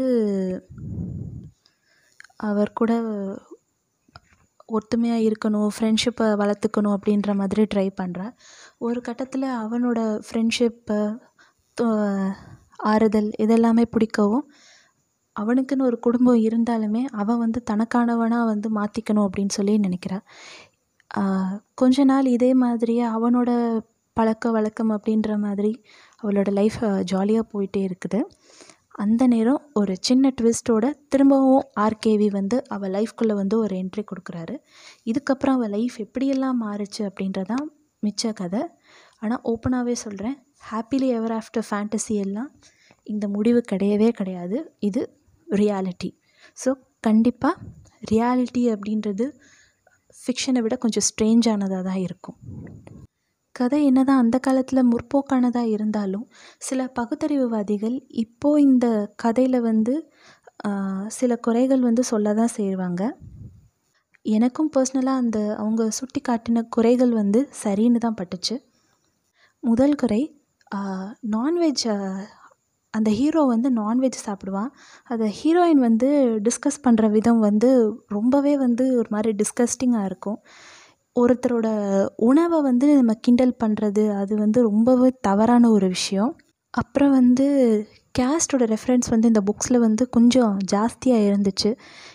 அவர் 2.40 2.70
கூட 2.72 2.92
ஒத்துமையாக 4.68 5.26
இருக்கணும் 5.26 5.72
ஃப்ரெண்ட்ஷிப்பை 5.74 6.26
வளர்த்துக்கணும் 6.34 6.94
அப்படின்ற 6.96 7.32
மாதிரி 7.34 7.62
ட்ரை 7.74 7.88
பண்ணுறா 8.00 8.26
ஒரு 8.78 9.00
கட்டத்தில் 9.00 9.48
அவனோட 9.58 9.98
ஃப்ரெண்ட்ஷிப்பு 10.28 10.98
ஆறுதல் 12.84 13.30
இதெல்லாமே 13.38 13.84
பிடிக்கவும் 13.90 14.46
அவனுக்குன்னு 15.36 15.86
ஒரு 15.86 15.98
குடும்பம் 15.98 16.40
இருந்தாலுமே 16.40 17.02
அவன் 17.12 17.38
வந்து 17.38 17.60
தனக்கானவனாக 17.70 18.50
வந்து 18.50 18.68
மாற்றிக்கணும் 18.70 19.26
அப்படின்னு 19.26 19.54
சொல்லி 19.54 19.74
நினைக்கிறான் 19.78 20.24
கொஞ்ச 21.80 22.04
நாள் 22.10 22.28
இதே 22.36 22.50
மாதிரியே 22.62 23.04
அவனோட 23.16 23.50
பழக்க 24.16 24.50
வழக்கம் 24.56 24.92
அப்படின்ற 24.96 25.30
மாதிரி 25.44 25.72
அவளோட 26.22 26.48
லைஃப் 26.58 26.78
ஜாலியாக 27.12 27.44
போயிட்டே 27.52 27.80
இருக்குது. 27.88 28.20
அந்த 29.04 29.22
நேரம் 29.32 29.62
ஒரு 29.80 29.94
சின்ன 30.08 30.30
ட்விஸ்ட்டோட 30.38 30.84
திரும்பவும் 31.12 31.64
ஆர்கேவி 31.84 32.28
வந்து 32.38 32.56
அவள் 32.74 32.92
லைஃப்குள்ளே 32.96 33.34
வந்து 33.40 33.56
ஒரு 33.64 33.74
என்ட்ரி 33.82 34.02
கொடுக்குறாரு. 34.10 34.54
இதுக்கப்புறம் 35.10 35.56
அவள் 35.58 35.72
லைஃப் 35.76 35.96
எப்படியெல்லாம் 36.04 36.60
மாறுச்சு 36.66 37.02
அப்படின்றதான் 37.08 37.66
மிச்ச 38.02 38.32
கதை. 38.32 38.62
ஆனால் 39.22 39.42
ஓப்பனாகவே 39.52 39.96
சொல்கிறேன் 40.04 40.36
ஹாப்பிலி 40.70 41.08
எவர் 41.18 41.34
ஆஃப்டர் 41.40 41.66
ஃபேண்டசி 41.70 42.14
எல்லாம் 42.24 42.50
இந்த 43.06 43.24
முடிவு 43.28 43.60
கிடையவே 43.72 44.10
கிடையாது. 44.20 44.58
இது 44.88 45.02
ரியாலிட்டி 45.48 46.10
ஸோ 46.62 46.70
கண்டிப்பாக 47.00 47.54
ரியாலிட்டி 48.10 48.62
அப்படின்றது 48.74 49.26
ஃபிக்ஷனை 50.24 50.60
விட 50.64 50.74
கொஞ்சம் 50.84 51.06
ஸ்ட்ரேஞ்சானதாக 51.08 51.82
தான் 51.88 52.02
இருக்கும். 52.06 52.36
கதை 53.54 53.78
என்னதான் 53.88 54.22
அந்த 54.22 54.36
காலத்தில் 54.46 54.88
முற்போக்கானதாக 54.92 55.72
இருந்தாலும் 55.74 56.24
சில 56.66 56.86
பகுத்தறிவுவாதிகள் 56.98 57.96
இப்போது 58.22 58.62
இந்த 58.68 58.86
கதையில் 59.24 59.58
வந்து 59.70 59.94
சில 61.18 61.36
குறைகள் 61.46 61.82
வந்து 61.88 62.02
சொல்ல 62.10 62.34
தான் 62.40 62.54
செய்வாங்க. 62.58 63.02
எனக்கும் 64.36 64.70
பர்சனலாக 64.74 65.22
அந்த 65.22 65.38
அவங்க 65.62 65.84
சுட்டி 65.98 66.20
காட்டின 66.28 66.64
குறைகள் 66.76 67.12
வந்து 67.20 67.40
சரின்னு 67.62 68.02
தான் 68.04 68.18
பட்டுச்சு. 68.20 68.56
முதல் 69.62 69.96
குறை 70.02 70.22
நான்வெஜ் 71.34 71.86
அந்த 72.96 73.10
ஹீரோ 73.18 73.42
வந்து 73.52 73.68
நான்வெஜ் 73.80 74.18
சாப்பிடுவான். 74.26 74.70
அதை 75.12 75.26
ஹீரோயின் 75.40 75.82
வந்து 75.88 76.08
டிஸ்கஸ் 76.46 76.84
பண்ணுற 76.86 77.10
விதம் 77.10 77.42
வந்து 77.48 77.70
ரொம்பவே 78.16 78.54
வந்து 78.64 78.84
ஒரு 79.00 79.10
மாதிரி 79.10 79.32
டிஸ்கஸ்டிங்காக 79.40 80.08
இருக்கும். 80.10 80.38
ஒருத்தரோட 81.16 81.68
உணவை 82.28 82.58
வந்து 82.68 82.86
நம்ம 82.96 83.12
கிண்டல் 83.26 83.60
பண்ணுறது 83.64 84.04
அது 84.20 84.34
வந்து 84.36 84.58
ரொம்பவே 84.62 85.10
தவறான 85.20 85.70
ஒரு 85.70 85.88
விஷயம். 85.88 86.32
அப்புறம் 86.74 87.12
வந்து 87.20 87.46
கேஸ்டோட 88.18 88.64
ரெஃபரன்ஸ் 88.72 89.08
வந்து 89.12 89.30
இந்த 89.32 89.42
புக்ஸில் 89.48 89.84
வந்து 89.86 90.04
கொஞ்சம் 90.16 90.54
ஜாஸ்தியாக 90.72 91.26
இருந்துச்சு. 91.28 91.70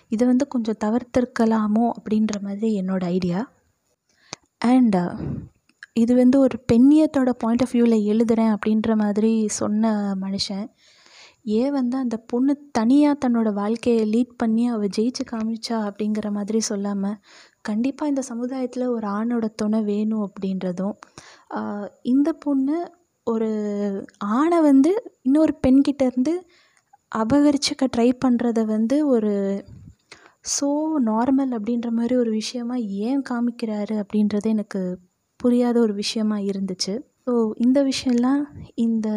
இதை 0.08 0.24
வந்து 0.28 0.46
கொஞ்சம் 0.48 0.80
தவிர்த்திருக்கலாமோ 0.86 1.86
அப்படின்ற 1.98 2.36
மாதிரி 2.48 2.70
என்னோடய 2.82 3.14
ஐடியா 3.18 3.42
அண்ட் 4.72 4.98
இது 5.96 6.16
வந்து 6.16 6.40
ஒரு 6.40 6.58
பெண்ணியத்தோட 6.72 7.30
பாயிண்ட் 7.30 7.62
ஆஃப் 7.62 7.72
வியூவில் 7.72 8.06
எழுதுகிறேன் 8.12 8.54
அப்படின்ற 8.56 8.96
மாதிரி 8.96 9.48
சொன்ன 9.48 9.92
மனுஷன். 10.22 10.66
ஏன் 11.44 11.72
வந்து 11.72 11.98
அந்த 11.98 12.18
பொண்ணு 12.18 12.54
தனியாக 12.72 13.28
தன்னோட 13.28 13.54
வாழ்க்கையை 13.54 14.04
லீட் 14.10 14.34
பண்ணி 14.38 14.68
அவள் 14.68 14.94
ஜெயிச்சு 14.98 15.24
காமிச்சா 15.32 15.78
அப்படிங்கிற 15.88 16.32
மாதிரி 16.32 16.60
சொல்லாமல் 16.60 17.20
கண்டிப்பாக 17.62 18.10
இந்த 18.10 18.22
சமுதாயத்தில் 18.22 18.86
ஒரு 18.88 19.08
ஆணோட 19.08 19.46
துணை 19.56 19.82
வேணும் 19.82 20.26
அப்படின்றதும் 20.28 20.96
இந்த 22.02 22.34
பொண்ணு 22.34 22.78
ஒரு 23.28 23.50
ஆணை 24.18 24.60
வந்து 24.62 24.92
இன்னொரு 25.22 25.54
பெண்கிட்ட 25.68 26.04
இருந்து 26.04 26.34
அபகரிச்சுக்க 27.16 27.86
ட்ரை 27.98 28.10
பண்ணுறத 28.26 28.66
வந்து 28.66 29.08
ஒரு 29.08 29.34
ஸோ 30.60 30.68
நார்மல் 31.06 31.52
அப்படின்ற 31.58 31.90
மாதிரி 31.90 32.16
ஒரு 32.16 32.32
விஷயமா 32.32 32.76
ஏன் 32.76 33.24
காமிக்கிறாரு 33.30 33.96
அப்படின்றது 34.04 34.48
எனக்கு 34.50 34.82
புரியாத 35.44 35.76
ஒரு 35.86 35.94
விஷயமாக 36.04 36.48
இருந்துச்சு. 36.52 36.94
ஸோ 37.26 37.34
இந்த 37.66 37.80
விஷயம்லாம் 37.92 38.44
இந்த 38.86 39.08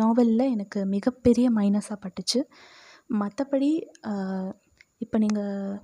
நாவலில் 0.00 0.52
எனக்கு 0.54 0.80
மிகப்பெரிய 0.94 1.46
மைனஸாக 1.58 1.98
பட்டுச்சு. 2.04 2.40
மற்றபடி 3.20 3.70
இப்போ 5.04 5.16
நீங்கள் 5.24 5.76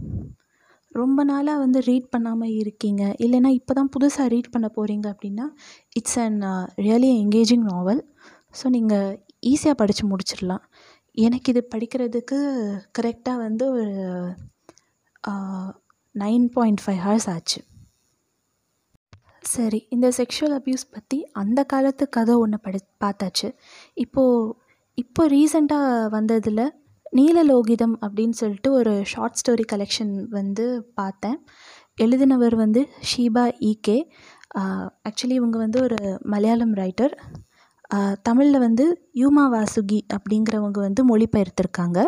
ரொம்ப 1.00 1.20
நாளாக 1.30 1.62
வந்து 1.62 1.78
ரீட் 1.88 2.12
பண்ணாமல் 2.14 2.56
இருக்கீங்க. 2.62 3.02
இல்லைன்னா 3.24 3.50
இப்போ 3.58 3.72
தான் 3.78 3.90
புதுசாக 3.94 4.32
ரீட் 4.34 4.52
பண்ண 4.54 4.66
போகிறீங்க 4.76 5.06
அப்படின்னா 5.14 5.46
it's 6.00 6.18
an 6.24 6.40
really 6.86 7.10
engaging 7.22 7.64
novel 7.72 8.02
so 8.58 8.68
நீங்கள் 8.76 9.08
ஈஸியாக 9.52 9.80
படித்து 9.80 10.04
முடிச்சிடலாம். 10.12 10.64
எனக்கு 11.26 11.50
இது 11.52 11.62
படிக்கிறதுக்கு 11.74 12.38
கரெக்டாக 12.98 13.42
வந்து 13.46 13.64
ஒரு 13.74 13.86
நைன் 16.14 16.46
பாயிண்ட் 16.56 16.82
ஃபைவ் 16.84 17.00
ஹவர்ஸ் 17.06 17.28
ஆச்சு. 17.34 17.60
சரி 19.54 19.78
இந்த 19.94 20.06
செக்ஷுவல் 20.18 20.54
அப்யூஸ் 20.58 20.84
பற்றி 20.94 21.18
அந்த 21.40 21.60
காலத்து 21.72 22.04
கதை 22.16 22.34
ஒன்று 22.44 22.58
படி 22.64 22.78
பார்த்தாச்சு. 23.04 23.48
இப்போது 24.04 24.52
இப்போ 24.98 25.22
ரீசெண்டாக 25.34 26.08
வந்ததில் 26.16 26.64
நீலலோகிதம் 27.18 27.96
அப்படின்னு 28.04 28.36
சொல்லிட்டு 28.40 28.70
ஒரு 28.78 28.92
ஷார்ட் 29.12 29.38
ஸ்டோரி 29.40 29.64
கலெக்ஷன் 29.72 30.14
வந்து 30.38 30.66
பார்த்தேன். 31.00 31.38
எழுதினவர் 32.04 32.56
வந்து 32.64 32.80
ஷீபா 33.10 33.44
ஈகே 33.70 33.98
ஆக்சுவலி 35.08 35.36
இவங்க 35.40 35.56
வந்து 35.64 35.78
ஒரு 35.86 35.98
மலையாளம் 36.32 36.74
ரைட்டர் 36.82 37.14
தமிழில் 38.28 38.64
வந்து 38.66 38.84
யூமா 39.22 39.44
வாசுகி 39.54 40.00
அப்படிங்கிறவங்க 40.16 40.78
வந்து 40.86 41.02
மொழிபெயர்த்திருக்காங்க. 41.10 41.98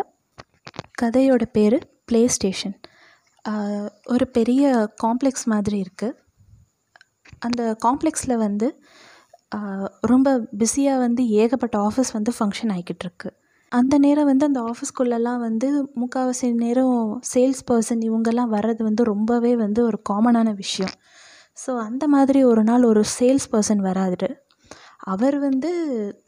கதையோட 1.01 1.43
பேர் 1.57 1.77
ப்ளே 2.09 2.21
ஸ்டேஷன் 2.35 2.75
ஒரு 4.13 4.25
பெரிய 4.37 4.63
காம்ப்ளெக்ஸ் 5.03 5.45
மாதிரி 5.53 5.77
இருக்குது 5.85 6.17
அந்த 7.41 7.61
காம்ப்ளெக்ஸில் 7.85 8.35
வந்து 8.37 8.67
ரொம்ப 10.03 10.29
பிஸியாக 10.57 11.03
வந்து 11.05 11.21
ஏகப்பட்ட 11.41 11.75
ஆஃபீஸ் 11.89 12.11
வந்து 12.17 12.31
ஃபங்க்ஷன் 12.37 12.71
ஆகிக்கிட்டுருக்கு 12.73 13.29
அந்த 13.71 13.95
நேரம் 13.97 14.25
வந்து 14.25 14.45
அந்த 14.45 14.61
ஆஃபீஸ்க்குள்ளெல்லாம் 14.71 15.41
வந்து 15.47 15.67
முக்கால்வாசி 16.01 16.47
நேரம் 16.63 16.99
சேல்ஸ் 17.33 17.63
பர்சன் 17.69 18.01
இவங்கெல்லாம் 18.07 18.53
வர்றது 18.55 18.81
வந்து 18.83 19.03
ரொம்பவே 19.03 19.51
வந்து 19.55 19.79
ஒரு 19.85 19.97
காமனான 20.09 20.53
விஷயம். 20.53 20.93
ஸோ 21.57 21.71
அந்த 21.87 22.03
மாதிரி 22.07 22.39
ஒரு 22.43 22.61
நாள் 22.63 22.83
ஒரு 22.83 23.03
சேல்ஸ் 23.17 23.47
பர்சன் 23.53 23.83
வராரு. 23.89 24.29
அவர் 25.13 25.37
வந்து 25.39 25.69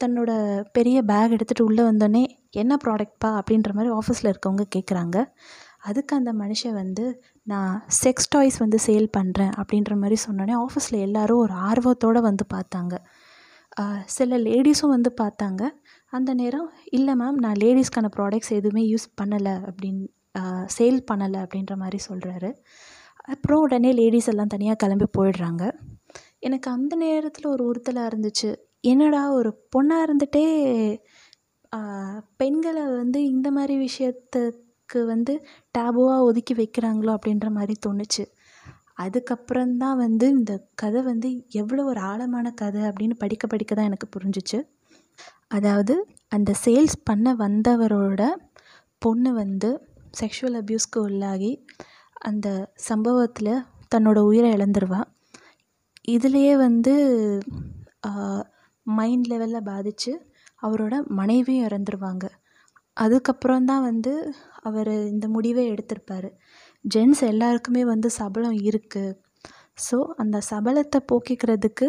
தன்னோட 0.04 0.30
பெரிய 0.72 0.98
பேக் 1.02 1.34
எடுத்துகிட்டு 1.36 1.68
உள்ளே 1.68 1.82
வந்தோடனே 1.90 2.22
என்ன 2.50 2.76
ப்ராடக்ட்ப்பா? 2.84 3.30
அப்படின்ற 3.40 3.70
மாதிரி 3.72 3.92
ஆஃபீஸில் 4.00 4.30
இருக்கவங்க 4.32 4.66
கேட்குறாங்க 4.76 5.16
அதுக்கு 5.80 6.12
அந்த 6.16 6.30
மனுஷன் 6.32 6.76
வந்து 6.82 7.04
நான் 7.50 7.74
செக்ஸ் 8.02 8.30
டாய்ஸ் 8.30 8.58
வந்து 8.62 8.78
சேல் 8.86 9.08
பண்ணுறேன் 9.16 9.52
அப்படின்ற 9.60 9.92
மாதிரி 10.02 10.16
சொன்னோடனே 10.26 10.54
ஆஃபீஸில் 10.64 10.98
எல்லோரும் 11.06 11.42
ஒரு 11.44 11.54
ஆர்வத்தோடு 11.68 12.20
வந்து 12.28 12.44
பார்த்தாங்க. 12.54 12.94
சில 14.16 14.38
லேடிஸும் 14.46 14.94
வந்து 14.96 15.10
பார்த்தாங்க. 15.20 15.62
அந்த 16.12 16.30
நேரம் 16.40 16.68
இல்லை 16.96 17.14
மேம் 17.20 17.38
நான் 17.44 17.60
லேடிஸ்க்கான 17.62 18.10
ப்ராடக்ட்ஸ் 18.16 18.52
எதுவுமே 18.58 18.82
யூஸ் 18.92 19.06
பண்ணலை 19.20 19.54
அப்படின் 19.68 20.00
சேல் 20.76 21.00
பண்ணலை 21.10 21.38
அப்படின்ற 21.44 21.74
மாதிரி 21.82 21.98
சொல்கிறாரு 22.08 22.50
அப்புறம் 23.32 23.62
உடனே 23.64 23.90
லேடிஸ் 24.00 24.28
எல்லாம் 24.32 24.52
தனியாக 24.54 24.78
கிளம்பி 24.82 25.06
போயிடுறாங்க. 25.18 25.64
எனக்கு 26.46 26.68
அந்த 26.76 26.94
நேரத்தில் 27.02 27.52
ஒரு 27.54 27.62
உறுத்தலாக 27.70 28.10
இருந்துச்சு. 28.10 28.50
என்னடா 28.92 29.22
ஒரு 29.38 29.50
பொண்ணாக 29.74 30.06
இருந்துகிட்டே 30.06 30.46
பெண்களை 32.40 32.84
வந்து 33.00 33.18
இந்த 33.34 33.48
மாதிரி 33.56 33.74
விஷயத்தை 33.86 34.42
விஷயத்துக்கு 34.92 35.06
வந்து 35.06 35.34
டேபுவாக 35.78 36.20
ஒதுக்கி 36.20 36.54
வைக்கிறாங்களோ 36.54 37.16
அப்படின்ற 37.18 37.50
மாதிரி 37.50 37.74
தோணுச்சு. 37.86 38.24
அதுக்கப்புறந்தான் 39.00 39.96
வந்து 39.96 40.26
இந்த 40.28 40.52
கதை 40.74 41.02
வந்து 41.02 41.28
எவ்வளோ 41.50 41.84
ஒரு 41.84 42.00
ஆழமான 42.00 42.50
கதை 42.50 42.80
அப்படின்னு 42.80 43.14
படிக்க 43.18 43.46
படிக்க 43.46 43.74
தான் 43.74 43.84
எனக்கு 43.84 44.08
புரிஞ்சிச்சு. 44.16 44.58
அதாவது 45.48 45.94
அந்த 46.28 46.54
சேல்ஸ் 46.64 46.98
பண்ண 47.04 47.34
வந்தவரோட 47.34 48.22
பொண்ணு 48.98 49.32
வந்து 49.32 49.70
செக்ஷுவல் 50.20 50.58
அப்யூஸ்க்கு 50.60 50.98
உள்ளாகி 50.98 51.52
அந்த 52.20 52.48
சம்பவத்தில் 52.74 53.54
தன்னோட 53.94 54.18
உயிரை 54.18 54.50
இழந்துருவா. 54.52 55.00
இதுலேயே 56.08 56.54
வந்து 56.56 56.94
மைண்ட் 58.86 59.26
லெவலில் 59.26 59.66
பாதித்து 59.70 60.12
அவரோட 60.62 60.94
மனைவியும் 61.06 61.66
இறந்துருவாங்க. 61.66 62.24
அதுக்கப்புறம் 62.96 63.68
தான் 63.70 63.84
வந்து 63.90 64.12
அவர் 64.68 64.92
இந்த 65.12 65.26
முடிவை 65.34 65.64
எடுத்திருப்பார். 65.74 66.28
ஜென்ஸ் 66.84 67.22
எல்லாருக்குமே 67.32 67.82
வந்து 67.92 68.08
சபலம் 68.20 68.58
இருக்குது 68.68 69.16
ஸோ 69.86 69.96
அந்த 70.22 70.36
சபலத்தை 70.48 70.98
போக்கிக்கிறதுக்கு 71.10 71.86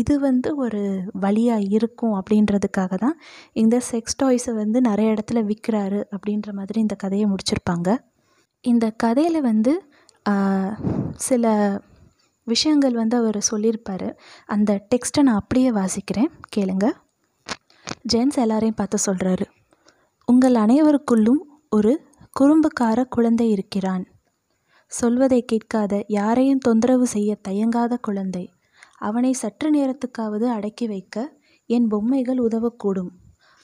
இது 0.00 0.14
வந்து 0.26 0.50
ஒரு 0.64 0.82
வழியாக 1.24 1.68
இருக்கும் 1.76 2.14
அப்படின்றதுக்காக 2.20 2.96
தான் 3.04 3.16
இந்த 3.62 3.76
செக்ஸ் 3.90 4.18
டாய்ஸை 4.22 4.52
வந்து 4.62 4.78
நிறைய 4.88 5.14
இடத்துல 5.14 5.42
விற்கிறாரு 5.50 6.00
அப்படின்ற 6.14 6.52
மாதிரி 6.60 6.78
இந்த 6.86 6.96
கதையை 7.04 7.26
முடிச்சிருப்பாங்க. 7.32 7.88
இந்த 8.64 8.86
கதையில் 9.04 9.40
வந்து 9.50 9.74
சில 11.28 11.44
விஷயங்கள் 12.46 13.00
வந்து 13.02 13.16
அவர் 13.22 13.40
சொல்லியிருப்பார். 13.50 14.08
அந்த 14.54 14.70
டெக்ஸ்ட்டை 14.92 15.22
நான் 15.28 15.40
அப்படியே 15.42 15.70
வாசிக்கிறேன். 15.80 16.32
கேளுங்க. 16.56 16.86
ஜென்ஸ் 18.12 18.38
எல்லாரையும் 18.44 18.80
பார்த்து 18.80 19.06
சொல்கிறாரு 19.08 19.46
உங்கள் 20.28 20.54
அனைவருக்குள்ளும் 20.54 21.42
ஒரு 21.70 22.00
குறும்புக்கார 22.40 23.04
குழந்தை 23.08 23.50
இருக்கிறான். 23.50 24.04
சொல்வதை 24.86 25.44
கேட்காத 25.44 26.04
யாரையும் 26.06 26.58
தொந்தரவு 26.58 27.06
செய்ய 27.06 27.36
தயங்காத 27.48 27.96
குழந்தை. 27.96 28.50
அவனை 28.98 29.32
சற்று 29.32 29.70
நேரத்துக்காவது 29.70 30.46
அடக்கி 30.48 30.86
வைக்க 30.86 31.16
என் 31.66 31.86
பொம்மைகள் 31.86 32.38
உதவக்கூடும். 32.38 33.10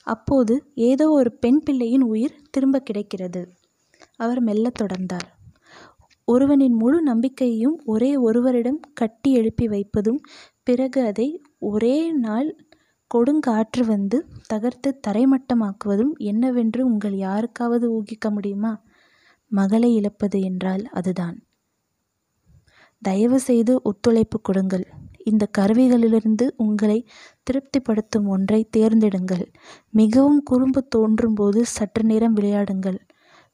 அப்போது 0.03 0.55
ஏதோ 0.74 1.11
ஒரு 1.11 1.33
பெண் 1.33 1.61
பிள்ளையின் 1.61 2.03
உயிர் 2.03 2.40
திரும்ப 2.50 2.81
கிடைக்கிறது. 2.81 3.48
அவர் 4.16 4.40
மெல்ல 4.40 4.72
தொடர்ந்தார். 4.83 5.29
ஒருவனின் 6.24 6.72
முழு 6.72 7.03
நம்பிக்கையையும் 7.03 7.77
ஒரே 7.85 8.16
ஒருவரிடம் 8.16 8.81
கட்டி 8.94 9.33
எழுப்பி 9.33 9.68
வைப்பதும் 9.68 10.20
பிறகு 10.62 11.00
அதை 11.03 11.42
ஒரே 11.59 12.12
நாள் 12.12 12.48
கொடுங்காற்று 13.14 13.81
வந்து 13.81 14.27
தகர்த்து 14.46 15.00
தரைமட்டமாக்குவதும் 15.07 16.12
என்னவென்று 16.16 16.87
உங்கள் 16.87 17.16
யாருக்காவது 17.16 18.03
ஊகிக்க 18.03 18.31
முடியுமா? 18.31 18.83
மகளை 19.48 19.94
இழப்பது 19.94 20.40
என்றால் 20.40 20.85
அதுதான். 20.92 21.42
தயவு 22.98 23.40
செய்து 23.40 23.83
ஒத்துழைப்பு 23.83 24.40
கொடுங்கள். 24.40 24.87
இந்த 25.24 25.48
கருவிகளிலிருந்து 25.59 26.50
உங்களை 26.57 27.07
திருப்திப்படுத்தும் 27.42 28.27
ஒன்றை 28.27 28.68
தேர்ந்தெடுங்கள். 28.77 29.44
மிகவும் 29.90 30.42
குறும்பு 30.42 30.88
தோன்றும்போது 30.88 31.64
சற்று 31.66 32.05
நேரம் 32.05 32.37
விளையாடுங்கள். 32.37 32.98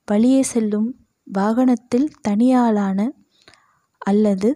வழியே 0.06 0.42
செல்லும் 0.42 0.88
வாகனத்தில் 1.32 2.08
தனியாளான 2.28 3.00
அல்லது 3.98 4.48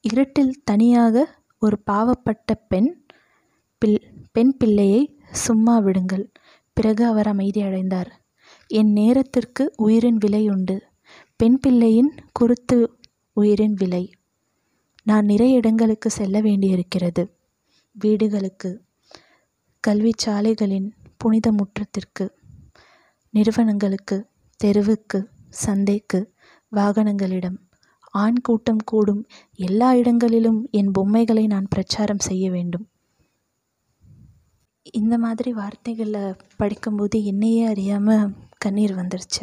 இருட்டில் 0.00 0.54
தனியாக 0.64 1.26
ஒரு 1.58 1.78
பாவப்பட்ட 1.90 2.54
பெண் 2.68 3.01
பிள் 3.82 4.00
பெண் 4.32 4.56
பிள்ளையை 4.56 5.20
சும்மா 5.30 5.78
விடுங்கள். 5.78 6.32
பிறகு 6.72 7.06
அவர் 7.06 7.26
அமைதியடைந்தார் 7.26 8.10
என் 8.66 8.92
நேரத்திற்கு 8.92 9.72
உயிரின் 9.76 10.16
விலை 10.16 10.48
உண்டு. 10.48 10.82
பெண் 11.36 11.58
பிள்ளையின் 11.58 12.14
குருத்து 12.32 12.78
உயிரின் 13.32 13.74
விலை. 13.74 14.12
நான் 15.02 15.24
நிறைய 15.24 15.56
இடங்களுக்கு 15.56 16.10
செல்ல 16.10 16.40
வேண்டியிருக்கிறது. 16.40 17.24
வீடுகளுக்கு 17.92 18.70
கல்வி 19.80 20.12
சாலைகளின் 20.16 20.94
புனித 21.16 21.52
முற்றத்திற்கு 21.52 22.30
நிறுவனங்களுக்கு 23.30 24.26
தெருவுக்கு 24.56 25.28
சந்தைக்கு 25.48 26.20
வாகனங்களிடம். 26.72 27.58
ஆண் 28.12 28.40
கூட்டம் 28.42 28.82
கூடும் 28.84 29.26
எல்லா 29.54 29.94
இடங்களிலும் 29.94 30.68
என் 30.70 30.90
பொம்மைகளை 30.90 31.46
நான் 31.46 31.68
பிரச்சாரம் 31.68 32.18
செய்ய 32.18 32.50
வேண்டும். 32.50 32.86
இந்த 34.86 35.14
மாதிரி 35.18 35.50
வார்த்தைகளை 35.52 36.22
படிக்கும்போது 36.56 37.16
என்னையே 37.24 37.64
அறியாமல் 37.64 38.32
கண்ணீர் 38.58 38.94
வந்துருச்சு. 38.96 39.42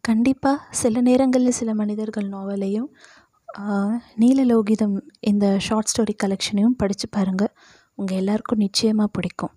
கண்டிப்பாக 0.00 0.64
சில 0.80 1.00
நேரங்களில் 1.00 1.58
சில 1.60 1.70
மனிதர்கள் 1.80 2.28
நாவலையும் 2.28 2.88
நீலலோகிதம் 4.22 4.96
இந்த 5.30 5.46
ஷார்ட் 5.66 5.90
ஸ்டோரி 5.92 6.14
கலெக்ஷனையும் 6.24 6.78
படித்து 6.82 7.08
பாருங்கள் 7.08 7.52
உங்கள் 7.98 8.18
எல்லாருக்கும் 8.18 8.64
நிச்சயமாக 8.66 9.10
பிடிக்கும். 9.16 9.54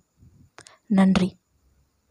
நன்றி. 1.00 1.30